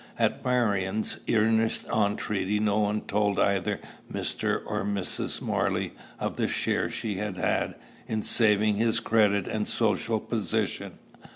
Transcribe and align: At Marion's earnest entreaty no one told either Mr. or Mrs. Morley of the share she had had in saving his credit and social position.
At 0.17 0.43
Marion's 0.43 1.19
earnest 1.29 1.85
entreaty 1.85 2.59
no 2.59 2.79
one 2.79 3.01
told 3.01 3.37
either 3.39 3.79
Mr. 4.11 4.59
or 4.65 4.83
Mrs. 4.83 5.41
Morley 5.41 5.93
of 6.19 6.37
the 6.37 6.47
share 6.47 6.89
she 6.89 7.17
had 7.17 7.37
had 7.37 7.75
in 8.07 8.23
saving 8.23 8.77
his 8.77 8.99
credit 8.99 9.45
and 9.47 9.67
social 9.67 10.19
position. 10.19 10.93